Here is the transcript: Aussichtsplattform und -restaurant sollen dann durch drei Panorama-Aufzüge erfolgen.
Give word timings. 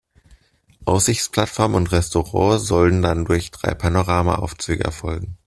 Aussichtsplattform 0.85 1.75
und 1.75 1.89
-restaurant 1.91 2.57
sollen 2.57 3.03
dann 3.03 3.23
durch 3.23 3.51
drei 3.51 3.75
Panorama-Aufzüge 3.75 4.83
erfolgen. 4.83 5.37